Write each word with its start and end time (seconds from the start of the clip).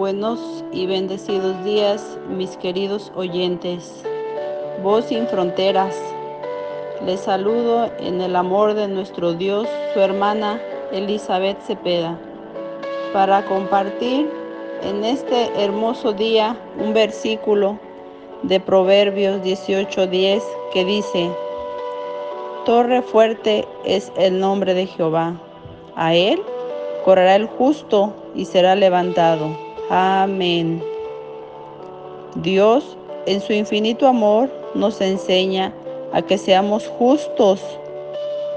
Buenos 0.00 0.64
y 0.72 0.86
bendecidos 0.86 1.62
días, 1.62 2.18
mis 2.26 2.56
queridos 2.56 3.12
oyentes. 3.16 4.02
Voz 4.82 5.04
sin 5.04 5.26
fronteras. 5.26 5.94
Les 7.04 7.20
saludo 7.20 7.90
en 7.98 8.22
el 8.22 8.34
amor 8.34 8.72
de 8.72 8.88
nuestro 8.88 9.34
Dios, 9.34 9.68
su 9.92 10.00
hermana 10.00 10.58
Elizabeth 10.90 11.60
Cepeda, 11.60 12.18
para 13.12 13.44
compartir 13.44 14.26
en 14.82 15.04
este 15.04 15.50
hermoso 15.62 16.14
día 16.14 16.56
un 16.82 16.94
versículo 16.94 17.78
de 18.42 18.58
Proverbios 18.58 19.42
18:10 19.42 20.42
que 20.72 20.84
dice, 20.86 21.30
Torre 22.64 23.02
fuerte 23.02 23.68
es 23.84 24.10
el 24.16 24.40
nombre 24.40 24.72
de 24.72 24.86
Jehová. 24.86 25.38
A 25.94 26.14
él 26.14 26.40
correrá 27.04 27.36
el 27.36 27.48
justo 27.48 28.14
y 28.34 28.46
será 28.46 28.74
levantado. 28.74 29.69
Amén. 29.92 30.80
Dios, 32.36 32.96
en 33.26 33.40
su 33.40 33.52
infinito 33.52 34.06
amor, 34.06 34.48
nos 34.76 35.00
enseña 35.00 35.74
a 36.12 36.22
que 36.22 36.38
seamos 36.38 36.86
justos, 36.86 37.60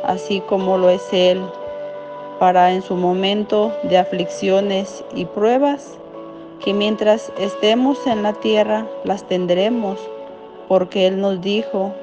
así 0.03 0.41
como 0.41 0.77
lo 0.77 0.91
es 0.91 1.01
Él, 1.11 1.41
para 2.38 2.71
en 2.71 2.83
su 2.83 2.95
momento 2.95 3.73
de 3.81 3.97
aflicciones 3.97 5.03
y 5.15 5.25
pruebas, 5.25 5.97
que 6.63 6.71
mientras 6.71 7.33
estemos 7.39 8.05
en 8.05 8.21
la 8.21 8.33
tierra 8.33 8.85
las 9.03 9.27
tendremos, 9.27 9.97
porque 10.67 11.08
Él 11.08 11.19
nos 11.19 11.41
dijo 11.41 11.95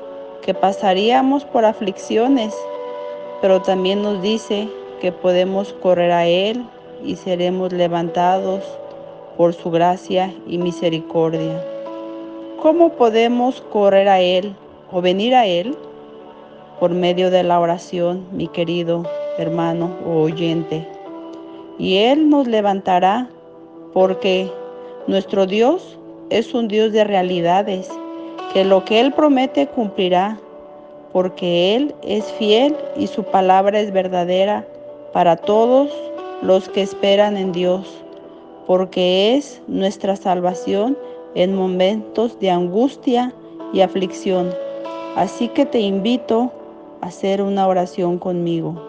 que 0.43 0.55
pasaríamos 0.55 1.45
por 1.45 1.65
aflicciones, 1.65 2.53
pero 3.41 3.63
también 3.63 4.03
nos 4.03 4.21
dice 4.23 4.69
que 5.01 5.13
podemos 5.13 5.73
correr 5.75 6.11
a 6.11 6.27
Él 6.27 6.65
y 7.05 7.15
seremos 7.15 7.73
levantados 7.73 8.65
por 9.41 9.55
su 9.55 9.71
gracia 9.71 10.35
y 10.47 10.59
misericordia. 10.59 11.65
¿Cómo 12.61 12.91
podemos 12.91 13.63
correr 13.73 14.07
a 14.07 14.21
Él 14.21 14.55
o 14.93 15.01
venir 15.01 15.35
a 15.35 15.47
Él? 15.47 15.75
Por 16.79 16.91
medio 16.91 17.31
de 17.31 17.43
la 17.43 17.59
oración, 17.59 18.27
mi 18.33 18.49
querido 18.49 19.03
hermano 19.39 19.97
o 20.05 20.25
oyente. 20.25 20.87
Y 21.79 21.97
Él 21.97 22.29
nos 22.29 22.49
levantará 22.49 23.31
porque 23.95 24.53
nuestro 25.07 25.47
Dios 25.47 25.97
es 26.29 26.53
un 26.53 26.69
Dios 26.69 26.93
de 26.93 27.05
realidades 27.05 27.89
que 28.53 28.63
lo 28.63 28.85
que 28.85 29.01
Él 29.01 29.11
promete 29.11 29.67
cumplirá, 29.69 30.39
porque 31.15 31.75
Él 31.77 31.95
es 32.03 32.31
fiel 32.33 32.77
y 32.95 33.07
su 33.07 33.23
palabra 33.23 33.81
es 33.81 33.91
verdadera 33.91 34.67
para 35.15 35.37
todos 35.37 35.91
los 36.43 36.69
que 36.69 36.83
esperan 36.83 37.39
en 37.39 37.53
Dios, 37.53 38.05
porque 38.67 39.37
es 39.37 39.61
nuestra 39.67 40.17
salvación 40.17 40.97
en 41.35 41.55
momentos 41.55 42.39
de 42.41 42.51
angustia 42.51 43.35
y 43.73 43.81
aflicción. 43.81 44.53
Así 45.17 45.49
que 45.49 45.67
te 45.67 45.81
invito 45.81 46.53
a 47.01 47.07
hacer 47.07 47.43
una 47.43 47.67
oración 47.67 48.19
conmigo. 48.19 48.81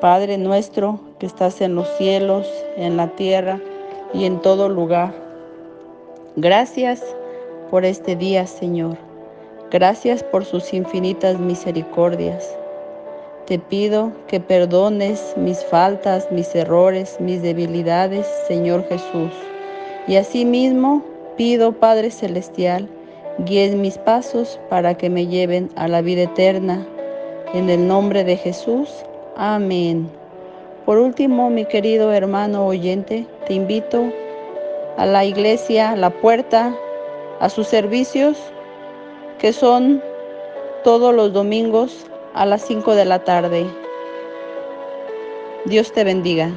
Padre 0.00 0.38
nuestro 0.38 0.98
que 1.18 1.26
estás 1.26 1.60
en 1.60 1.76
los 1.76 1.88
cielos, 1.96 2.48
en 2.76 2.96
la 2.96 3.08
tierra 3.08 3.60
y 4.12 4.24
en 4.24 4.40
todo 4.40 4.68
lugar. 4.68 5.14
Gracias 6.36 7.02
por 7.70 7.84
este 7.84 8.16
día, 8.16 8.46
Señor. 8.46 8.96
Gracias 9.70 10.22
por 10.24 10.44
sus 10.44 10.74
infinitas 10.74 11.38
misericordias. 11.38 12.56
Te 13.46 13.58
pido 13.58 14.12
que 14.28 14.38
perdones 14.38 15.34
mis 15.36 15.64
faltas, 15.64 16.30
mis 16.30 16.54
errores, 16.54 17.16
mis 17.18 17.42
debilidades, 17.42 18.24
Señor 18.46 18.86
Jesús. 18.88 19.32
Y 20.06 20.14
asimismo 20.14 21.02
pido, 21.36 21.72
Padre 21.72 22.12
Celestial, 22.12 22.88
guíes 23.38 23.74
mis 23.74 23.98
pasos 23.98 24.60
para 24.70 24.94
que 24.94 25.10
me 25.10 25.26
lleven 25.26 25.70
a 25.74 25.88
la 25.88 26.02
vida 26.02 26.22
eterna. 26.22 26.86
En 27.52 27.68
el 27.68 27.88
nombre 27.88 28.22
de 28.22 28.36
Jesús. 28.36 28.88
Amén. 29.36 30.08
Por 30.86 30.98
último, 30.98 31.50
mi 31.50 31.64
querido 31.64 32.12
hermano 32.12 32.64
oyente, 32.64 33.26
te 33.46 33.54
invito 33.54 34.04
a 34.96 35.04
la 35.04 35.24
iglesia, 35.24 35.96
la 35.96 36.10
puerta 36.10 36.72
a 37.40 37.48
sus 37.48 37.66
servicios, 37.66 38.38
que 39.38 39.52
son 39.52 40.00
todos 40.84 41.12
los 41.12 41.32
domingos 41.32 42.06
a 42.34 42.46
las 42.46 42.62
5 42.66 42.94
de 42.94 43.04
la 43.04 43.24
tarde. 43.24 43.66
Dios 45.66 45.92
te 45.92 46.04
bendiga. 46.04 46.50